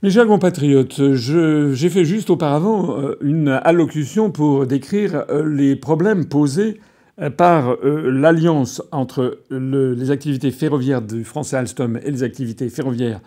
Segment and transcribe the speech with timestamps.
[0.00, 6.26] Mes chers compatriotes, j'ai fait juste auparavant euh, une allocution pour décrire euh, les problèmes
[6.26, 6.80] posés
[7.20, 13.20] euh, par l'alliance entre les activités ferroviaires du français Alstom et les activités ferroviaires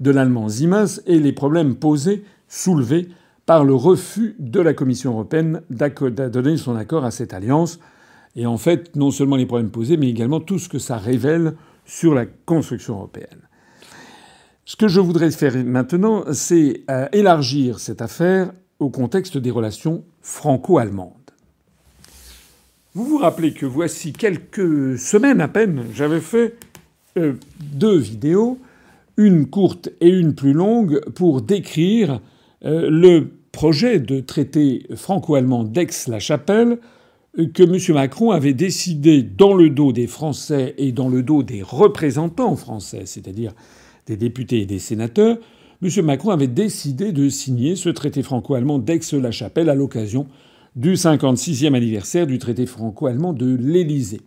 [0.00, 3.08] de l'allemand Siemens et les problèmes posés, soulevés
[3.44, 7.80] par le refus de la Commission européenne de donner son accord à cette alliance.
[8.34, 11.52] Et en fait, non seulement les problèmes posés, mais également tout ce que ça révèle
[11.84, 13.42] sur la construction européenne.
[14.66, 20.04] Ce que je voudrais faire maintenant, c'est euh, élargir cette affaire au contexte des relations
[20.22, 21.12] franco-allemandes.
[22.94, 26.56] Vous vous rappelez que voici quelques semaines à peine, j'avais fait
[27.18, 28.58] euh, deux vidéos,
[29.18, 32.22] une courte et une plus longue, pour décrire
[32.64, 36.78] euh, le projet de traité franco-allemand d'Aix-la-Chapelle
[37.52, 37.94] que M.
[37.94, 43.02] Macron avait décidé dans le dos des Français et dans le dos des représentants français,
[43.04, 43.52] c'est-à-dire
[44.06, 45.38] des députés et des sénateurs,
[45.82, 46.04] M.
[46.04, 50.26] Macron avait décidé de signer ce traité franco-allemand d'Aix-la-Chapelle à l'occasion
[50.76, 54.20] du 56e anniversaire du traité franco-allemand de l'Élysée.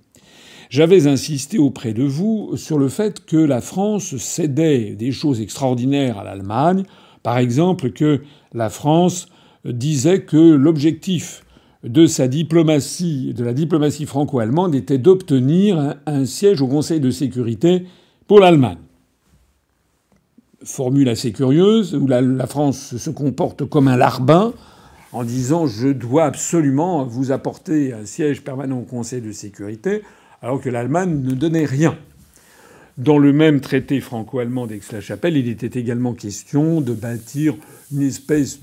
[0.70, 6.20] J'avais insisté auprès de vous sur le fait que la France cédait des choses extraordinaires
[6.20, 6.84] à l'Allemagne,
[7.24, 8.22] par exemple que
[8.54, 9.28] la France
[9.66, 11.44] disait que l'objectif
[11.84, 17.86] de sa diplomatie, de la diplomatie franco-allemande, était d'obtenir un siège au Conseil de sécurité
[18.28, 18.78] pour l'Allemagne
[20.64, 24.54] formule assez curieuse, où la, France se comporte comme un larbin
[25.14, 30.04] en disant je dois absolument vous apporter un siège permanent au Conseil de sécurité,
[30.42, 31.98] alors que l'Allemagne ne donnait rien.
[32.98, 37.56] Dans le même traité franco-allemand d'Aix-la-Chapelle, il était également question de bâtir
[37.94, 38.60] une espèce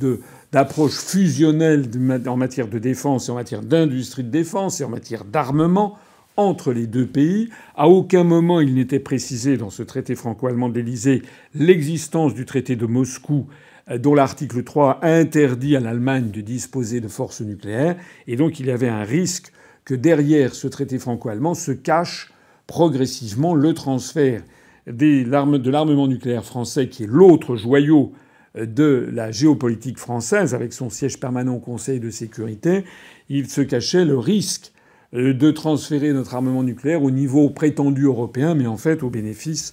[0.53, 1.89] d'approche fusionnelle
[2.27, 5.97] en matière de défense et en matière d'industrie de défense et en matière d'armement
[6.37, 7.49] entre les deux pays.
[7.77, 11.23] À aucun moment il n'était précisé dans ce traité franco-allemand de l'Élysée
[11.55, 13.47] l'existence du traité de Moscou
[13.91, 17.97] euh, dont l'article 3 interdit à l'Allemagne de disposer de forces nucléaires.
[18.27, 19.53] Et donc il y avait un risque
[19.85, 22.33] que derrière ce traité franco-allemand se cache
[22.67, 24.43] progressivement le transfert
[24.87, 28.13] de l'armement nucléaire français, qui est l'autre joyau
[28.57, 32.85] euh, de la géopolitique française, avec son siège permanent au Conseil de sécurité.
[33.29, 34.73] Il se cachait le risque
[35.15, 39.73] de transférer notre armement nucléaire au niveau prétendu européen, mais en fait au bénéfice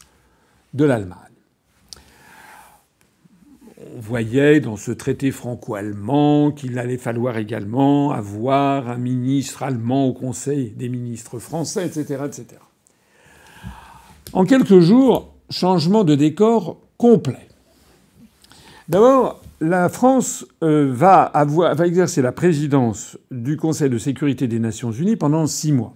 [0.73, 1.17] de l'Allemagne.
[3.95, 10.13] On voyait dans ce traité franco-allemand qu'il allait falloir également avoir un ministre allemand au
[10.13, 12.45] Conseil des ministres français, etc., etc.
[14.33, 17.47] En quelques jours, changement de décor complet.
[18.87, 21.31] D'abord, la France euh, va,
[21.85, 25.93] exercer la présidence du Conseil de sécurité des Nations Unies pendant six mois.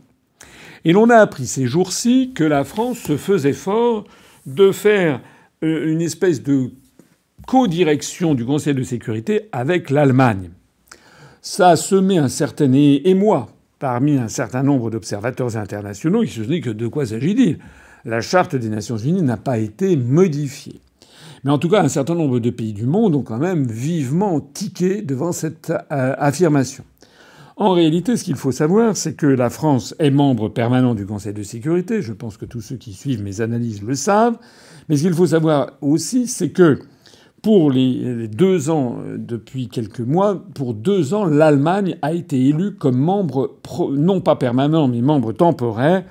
[0.86, 4.06] Et l'on a appris ces jours-ci que la France se faisait fort
[4.46, 5.20] de faire
[5.64, 6.70] euh, une espèce de
[7.48, 10.52] co-direction du Conseil de sécurité avec l'Allemagne.
[11.42, 13.50] Ça a semé un certain émoi
[13.80, 17.58] parmi un certain nombre d'observateurs internationaux qui se sont dit que de quoi s'agit-il?
[18.04, 20.82] La charte des Nations Unies n'a pas été modifiée.
[21.46, 24.42] Mais en tout cas, un certain nombre de pays du monde ont quand même vivement
[24.42, 26.84] tiqué devant cette euh, affirmation.
[27.56, 31.34] En réalité, ce qu'il faut savoir, c'est que la France est membre permanent du Conseil
[31.34, 32.02] de sécurité.
[32.02, 34.40] Je pense que tous ceux qui suivent mes analyses le savent.
[34.90, 36.80] Mais ce qu'il faut savoir aussi, c'est que
[37.44, 42.74] pour les deux ans, euh, depuis quelques mois, pour deux ans, l'Allemagne a été élue
[42.74, 43.60] comme membre,
[43.92, 46.06] non pas permanent, mais membre temporaire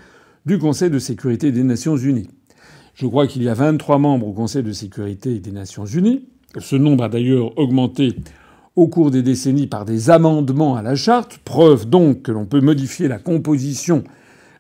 [0.47, 2.29] du Conseil de sécurité des Nations Unies.
[2.95, 6.25] Je crois qu'il y a 23 membres au Conseil de sécurité des Nations Unies.
[6.59, 8.15] Ce nombre a d'ailleurs augmenté
[8.77, 12.61] au cours des décennies par des amendements à la charte, preuve donc que l'on peut
[12.61, 14.05] modifier la composition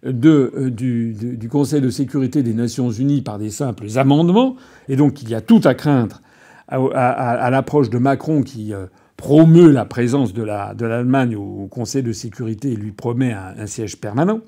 [0.04, 4.56] euh, du, Conseil de sécurité des Nations Unies par des simples amendements,
[4.88, 6.20] et donc il y a tout à craindre
[6.66, 8.86] à, l'approche de Macron qui euh,
[9.16, 14.40] promeut la présence de l'Allemagne au Conseil de sécurité et lui promet un siège permanent.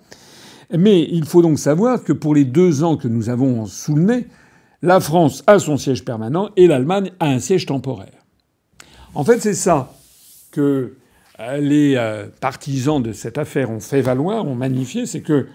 [0.70, 4.02] Mais il faut donc savoir que pour les deux ans que nous avons sous le
[4.02, 4.26] nez,
[4.82, 8.24] la France a son siège permanent et l'Allemagne a un siège temporaire.
[9.14, 9.92] En fait, c'est ça
[10.50, 10.96] que
[11.40, 15.46] euh, les euh, partisans de cette affaire ont fait valoir, ont magnifié, c'est que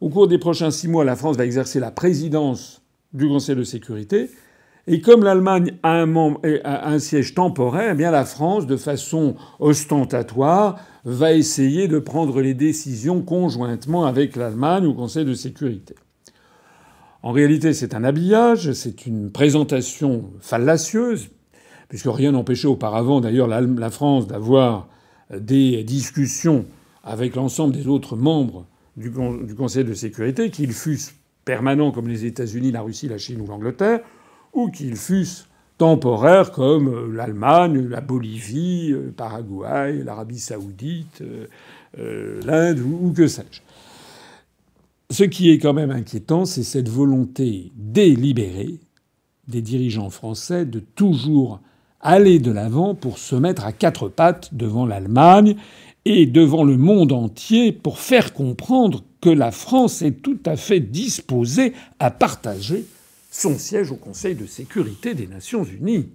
[0.00, 2.82] au cours des prochains six mois, la France va exercer la présidence
[3.12, 4.30] du Conseil de sécurité.
[4.86, 11.88] Et comme l'Allemagne a un, siège temporaire, eh la France, de façon ostentatoire, va essayer
[11.88, 15.94] de prendre les décisions conjointement avec l'Allemagne au Conseil de sécurité.
[17.22, 21.30] En réalité, c'est un habillage, c'est une présentation fallacieuse,
[21.88, 24.88] puisque rien n'empêchait auparavant d'ailleurs la France d'avoir
[25.34, 26.66] des discussions
[27.02, 28.66] avec l'ensemble des autres membres
[28.96, 29.10] du,
[29.56, 31.14] Conseil de sécurité, qu'ils fussent
[31.44, 34.00] permanents comme les États-Unis, la Russie, la Chine ou l'Angleterre,
[34.54, 35.46] ou qu'ils fussent
[35.78, 41.22] temporaires comme l'Allemagne, la Bolivie, le Paraguay, l'Arabie saoudite,
[41.96, 43.60] l'Inde ou que sais-je.
[45.10, 48.78] Ce qui est quand même inquiétant, c'est cette volonté délibérée
[49.48, 51.60] des dirigeants français de toujours
[52.00, 55.56] aller de l'avant pour se mettre à quatre pattes devant l'Allemagne
[56.04, 60.80] et devant le monde entier pour faire comprendre que la France est tout à fait
[60.80, 62.84] disposée à partager
[63.34, 66.08] son siège au Conseil de sécurité des Nations unies.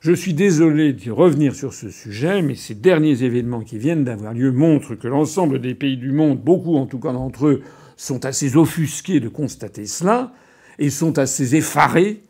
[0.00, 4.32] Je suis désolé de revenir sur ce sujet, mais ces derniers événements qui viennent d'avoir
[4.32, 7.62] lieu montrent que l'ensemble des pays du monde, beaucoup en tout cas d'entre eux,
[7.98, 10.32] sont assez offusqués de constater cela
[10.78, 12.22] et sont assez effarés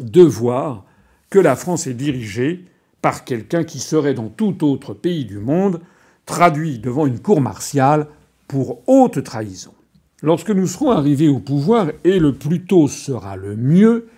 [0.00, 0.86] de voir
[1.28, 2.64] que la France est dirigée
[3.02, 5.82] par quelqu'un qui serait dans tout autre pays du monde
[6.24, 8.06] traduit devant une cour martiale
[8.48, 9.74] pour haute trahison.
[10.22, 14.08] Lorsque nous serons arrivés au pouvoir, et le plus tôt sera le mieux,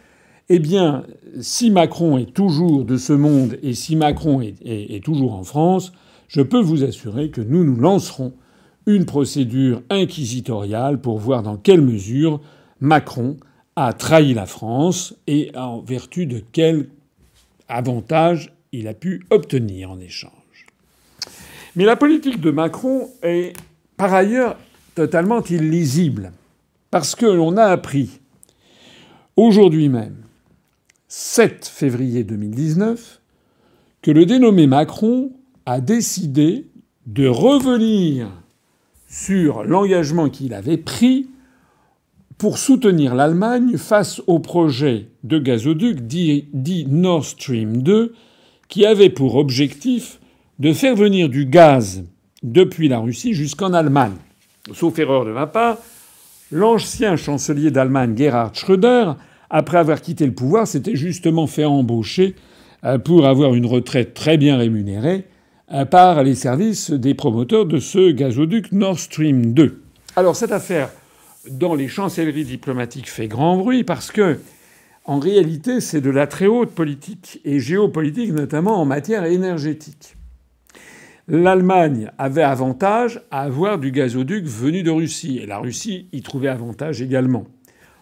[0.49, 1.05] eh bien,
[1.41, 5.93] si Macron est toujours de ce monde et si Macron est, toujours en France,
[6.26, 8.32] je peux vous assurer que nous nous lancerons
[8.87, 12.41] une procédure inquisitoriale pour voir dans quelle mesure
[12.81, 13.37] Macron
[13.76, 16.88] a trahi la France et en vertu de quel
[17.69, 20.32] avantage il a pu obtenir en échange.
[21.76, 23.52] Mais la politique de Macron est
[23.97, 24.56] par ailleurs
[24.95, 26.33] totalement illisible,
[26.91, 28.21] parce que l'on a appris
[29.37, 30.17] aujourd'hui même
[31.09, 33.21] 7 février 2019
[34.03, 35.33] que le dénommé Macron
[35.67, 36.67] a décidé
[37.07, 38.29] de revenir
[39.09, 41.27] sur l'engagement qu'il avait pris
[42.39, 48.15] pour soutenir l'Allemagne face au projet de gazoduc dit, Nord Stream 2
[48.69, 50.21] qui avait pour objectif
[50.59, 52.05] de faire venir du gaz
[52.43, 54.17] depuis la Russie jusqu'en Allemagne.
[54.73, 55.79] Sauf erreur de ma part,
[56.53, 59.13] l'ancien chancelier d'Allemagne Gerhard Schröder
[59.51, 62.37] après avoir quitté le pouvoir, s'était justement fait embaucher
[62.85, 65.27] euh, pour avoir une retraite très bien rémunérée
[65.73, 69.83] euh, par les services des promoteurs de ce gazoduc Nord Stream 2.
[70.17, 70.91] Alors cette affaire,
[71.51, 74.39] dans les chancelleries diplomatiques, fait grand bruit parce que,
[75.05, 80.17] en réalité, c'est de la très haute politique et géopolitique, notamment en matière énergétique.
[81.32, 86.49] L'Allemagne avait avantage à avoir du gazoduc venu de Russie, et la Russie y trouvait
[86.49, 87.44] avantage également.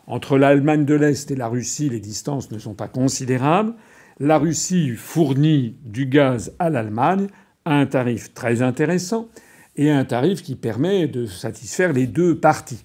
[0.07, 3.75] Entre l'Allemagne de l'Est et la Russie, les distances ne sont pas considérables.
[4.19, 7.27] La Russie fournit du gaz à l'Allemagne
[7.67, 9.29] à un tarif très intéressant
[9.77, 12.83] et à un tarif qui permet de satisfaire les deux parties.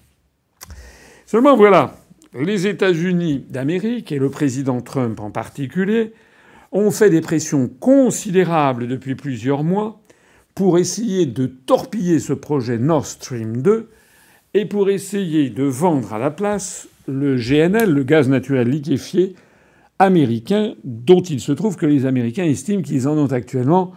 [1.24, 1.96] Seulement voilà,
[2.38, 6.12] les États-Unis d'Amérique et le président Trump en particulier
[6.70, 10.03] ont fait des pressions considérables depuis plusieurs mois
[10.54, 13.90] pour essayer de torpiller ce projet Nord Stream 2
[14.54, 19.34] et pour essayer de vendre à la place le GNL, le gaz naturel liquéfié
[19.98, 23.92] américain, dont il se trouve que les Américains estiment qu'ils en ont actuellement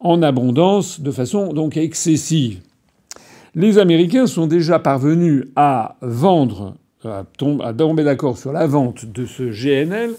[0.00, 2.60] en abondance de façon donc excessive.
[3.54, 9.44] Les Américains sont déjà parvenus à vendre, à tomber d'accord sur la vente de ce
[9.44, 10.10] GNL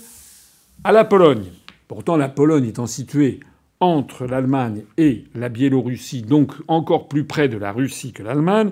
[0.84, 1.46] à la Pologne.
[1.88, 3.40] Pourtant, la Pologne étant située
[3.84, 8.72] entre l'Allemagne et la Biélorussie, donc encore plus près de la Russie que l'Allemagne,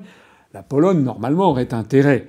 [0.53, 2.27] la Pologne normalement aurait intérêt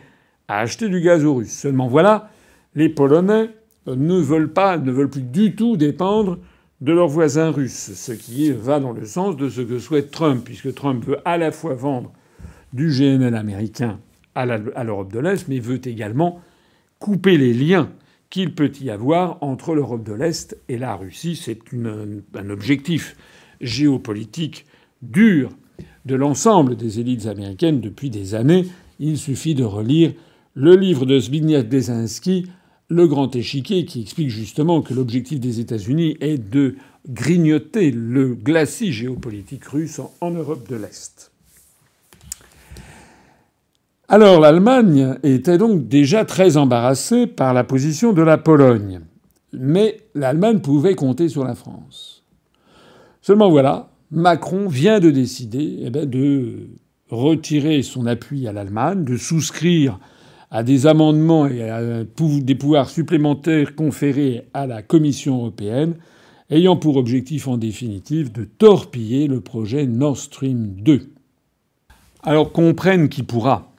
[0.48, 1.52] à acheter du gaz aux Russes.
[1.52, 2.30] Seulement voilà,
[2.74, 3.50] les Polonais
[3.86, 6.38] ne veulent pas, ne veulent plus du tout dépendre
[6.80, 10.44] de leurs voisins russes, ce qui va dans le sens de ce que souhaite Trump,
[10.44, 12.12] puisque Trump veut à la fois vendre
[12.72, 14.00] du GNL américain
[14.34, 14.46] à
[14.84, 16.40] l'Europe de l'Est, mais veut également
[16.98, 17.90] couper les liens
[18.32, 21.36] qu'il peut y avoir entre l'Europe de l'Est et la Russie.
[21.36, 23.14] C'est un objectif
[23.60, 24.64] géopolitique
[25.02, 25.50] dur
[26.06, 28.64] de l'ensemble des élites américaines depuis des années.
[28.98, 30.14] Il suffit de relire
[30.54, 32.46] le livre de Zbigniew Brzezinski,
[32.88, 38.92] Le Grand Échiquier, qui explique justement que l'objectif des États-Unis est de grignoter le glacis
[38.92, 41.31] géopolitique russe en Europe de l'Est.
[44.12, 49.00] Alors l'Allemagne était donc déjà très embarrassée par la position de la Pologne.
[49.54, 52.22] Mais l'Allemagne pouvait compter sur la France.
[53.22, 56.68] Seulement voilà, Macron vient de décider eh ben, de
[57.08, 59.98] retirer son appui à l'Allemagne, de souscrire
[60.50, 65.94] à des amendements et à des pouvoirs supplémentaires conférés à la Commission européenne,
[66.50, 71.08] ayant pour objectif en définitive de torpiller le projet Nord Stream 2.
[72.22, 73.71] Alors comprenne qui pourra.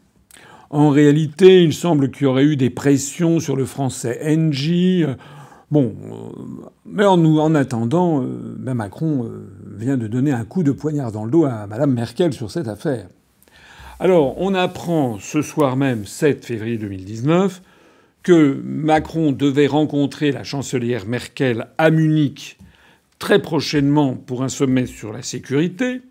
[0.74, 5.06] En réalité, il semble qu'il y aurait eu des pressions sur le français Engie.
[5.70, 5.94] Bon,
[6.88, 11.12] mais en, en attendant, euh, ben Macron euh, vient de donner un coup de poignard
[11.12, 13.08] dans le dos à Mme Merkel sur cette affaire.
[14.00, 17.62] Alors, on apprend ce soir même, 7 février 2019,
[18.24, 22.58] que Macron devait rencontrer la chancelière Merkel à Munich
[23.20, 26.02] très prochainement pour un sommet sur la sécurité.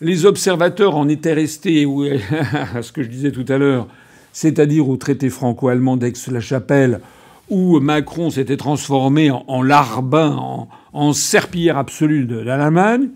[0.00, 1.86] Les observateurs en étaient restés
[2.74, 3.86] à ce que je disais tout à l'heure,
[4.32, 7.00] c'est-à-dire au traité franco-allemand d'Aix-la-Chapelle,
[7.48, 13.10] où Macron s'était transformé en, larbin, en, en serpillière absolue de l'Allemagne.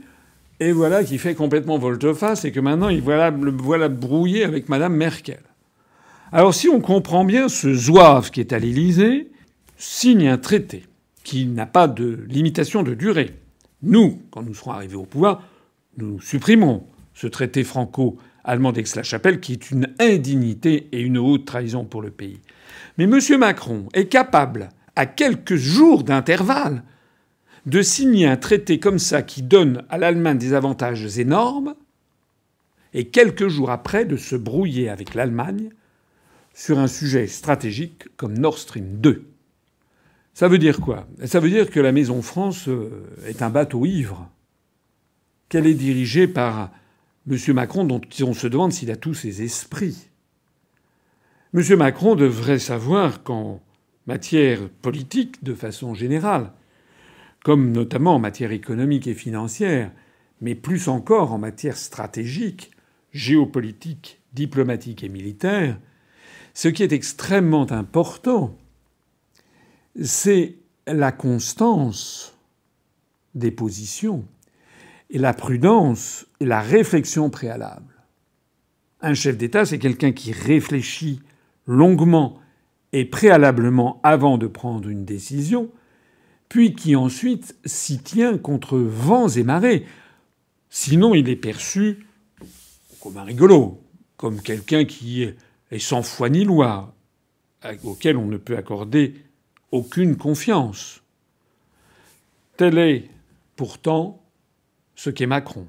[0.61, 4.95] Et voilà qui fait complètement volte-face et que maintenant il le voilà brouillé avec Madame
[4.95, 5.41] Merkel.
[6.31, 9.31] Alors si on comprend bien, ce zouave qui est à l'Élysée
[9.77, 10.85] signe un traité
[11.25, 13.35] qui n'a pas de limitation de durée.
[13.83, 15.43] Nous, quand nous serons arrivés au pouvoir,
[15.99, 22.03] nous supprimons ce traité franco-allemand d'Aix-la-Chapelle qui est une indignité et une haute trahison pour
[22.03, 22.41] le pays.
[22.97, 23.19] Mais M.
[23.39, 26.85] Macron est capable, à quelques jours d'intervalle,
[27.67, 31.75] de signer un traité comme ça qui donne à l'Allemagne des avantages énormes,
[32.95, 35.71] et quelques jours après de se brouiller avec l'Allemagne
[36.55, 39.27] sur un sujet stratégique comme Nord Stream 2.
[40.33, 41.07] Ça veut dire quoi?
[41.27, 44.31] Ça veut dire que la Maison France euh, est un bateau ivre,
[45.49, 46.71] qu'elle est dirigée par
[47.31, 47.37] M.
[47.55, 50.09] Macron, dont on se demande s'il a tous ses esprits.
[51.55, 51.63] M.
[51.77, 53.61] Macron devrait savoir qu'en
[54.07, 56.53] matière politique, de façon générale,
[57.45, 59.93] comme notamment en matière économique et financière,
[60.41, 62.71] mais plus encore en matière stratégique,
[63.13, 65.79] géopolitique, diplomatique et militaire,
[66.55, 68.57] ce qui est extrêmement important,
[70.03, 72.37] c'est la constance
[73.35, 74.27] des positions
[75.11, 77.95] et la prudence et la réflexion préalable.
[79.01, 81.21] Un chef d'État, c'est quelqu'un qui réfléchit
[81.67, 82.39] longuement
[82.93, 85.71] et préalablement avant de prendre une décision,
[86.49, 89.87] puis qui ensuite s'y tient contre vents et marées.
[90.71, 92.07] Sinon, il est perçu
[93.01, 93.81] comme un rigolo,
[94.17, 96.95] comme quelqu'un qui est sans foi ni loi,
[97.85, 99.15] auquel on ne peut accorder
[99.71, 101.03] aucune confiance.
[102.57, 103.09] Tel est
[103.55, 104.23] pourtant
[104.99, 105.67] ce qu'est Macron.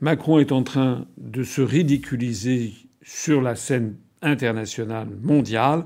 [0.00, 5.84] Macron est en train de se ridiculiser sur la scène internationale mondiale.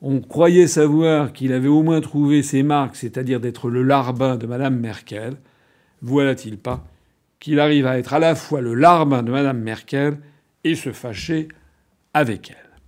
[0.00, 4.46] On croyait savoir qu'il avait au moins trouvé ses marques, c'est-à-dire d'être le larbin de
[4.46, 5.34] Madame Merkel.
[6.00, 6.86] Voilà-t-il pas
[7.40, 10.18] qu'il arrive à être à la fois le larbin de Madame Merkel
[10.64, 11.48] et se fâcher
[12.14, 12.80] avec elle.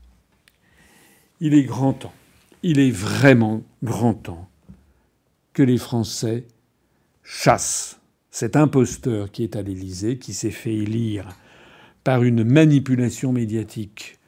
[1.40, 2.14] Il est grand temps
[2.62, 4.48] il est vraiment grand temps
[5.52, 6.46] que les Français
[7.22, 7.99] chassent
[8.30, 11.28] cet imposteur qui est à l'Élysée, qui s'est fait élire
[12.04, 14.18] par une manipulation médiatique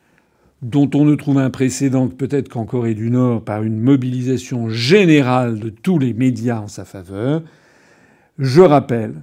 [0.61, 5.59] dont on ne trouve un précédent peut-être qu'en Corée du Nord par une mobilisation générale
[5.59, 7.43] de tous les médias en sa faveur.
[8.39, 9.15] Je rappelle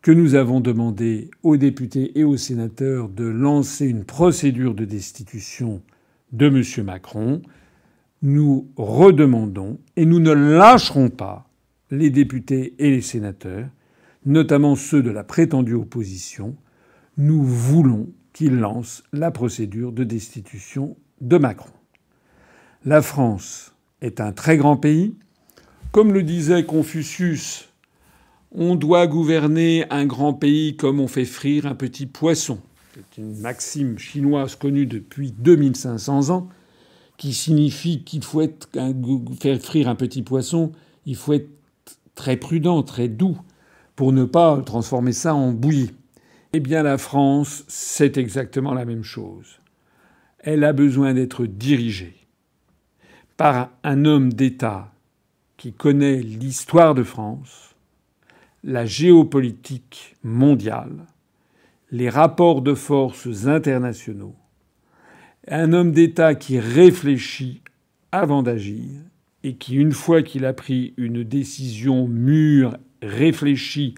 [0.00, 5.80] que nous avons demandé aux députés et aux sénateurs de lancer une procédure de destitution
[6.32, 6.84] de M.
[6.84, 7.42] Macron
[8.22, 11.48] nous redemandons, et nous ne lâcherons pas
[11.92, 13.68] les députés et les sénateurs,
[14.24, 16.56] notamment ceux de la prétendue opposition,
[17.18, 21.70] nous voulons qu'ils lancent la procédure de destitution de Macron.
[22.86, 25.14] La France est un très grand pays.
[25.92, 27.68] Comme le disait Confucius,
[28.52, 32.58] on doit gouverner un grand pays comme on fait frire un petit poisson.
[32.94, 36.48] C'est une maxime chinoise connue depuis 2500 ans
[37.18, 38.42] qui signifie qu'il faut
[39.38, 40.72] faire frire un petit poisson,
[41.04, 41.50] il faut être
[42.14, 43.38] très prudent, très doux,
[43.96, 45.92] pour ne pas transformer ça en bouillie.
[46.52, 49.58] Eh bien, la France, c'est exactement la même chose.
[50.38, 52.16] Elle a besoin d'être dirigée
[53.36, 54.92] par un homme d'État
[55.56, 57.74] qui connaît l'histoire de France,
[58.64, 61.06] la géopolitique mondiale,
[61.90, 64.34] les rapports de forces internationaux,
[65.48, 67.62] un homme d'État qui réfléchit
[68.10, 68.90] avant d'agir
[69.44, 73.94] et qui, une fois qu'il a pris une décision mûre, réfléchie,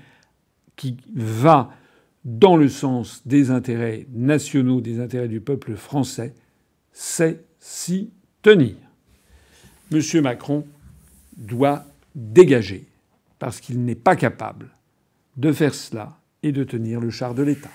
[0.76, 1.70] qui va
[2.24, 6.34] dans le sens des intérêts nationaux, des intérêts du peuple français,
[6.92, 8.10] sait s'y
[8.42, 8.74] tenir.
[9.92, 10.00] M.
[10.22, 10.66] Macron
[11.36, 11.84] doit
[12.14, 12.86] dégager
[13.38, 14.70] parce qu'il n'est pas capable
[15.36, 17.70] de faire cela et de tenir le char de l'État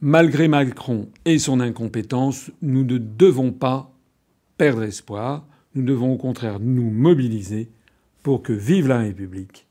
[0.00, 3.90] malgré Macron et son incompétence, nous ne devons pas
[4.56, 5.44] perdre espoir.
[5.76, 7.68] Nous devons au contraire nous mobiliser
[8.22, 9.66] pour que vive la République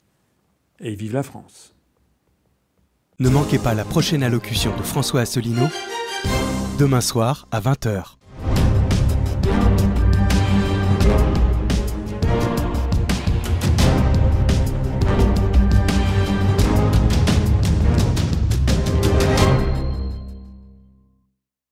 [0.79, 1.73] et vive la France.
[3.17, 5.67] Ne manquez pas la prochaine allocution de François Asselineau,
[6.77, 8.17] demain soir à 20h.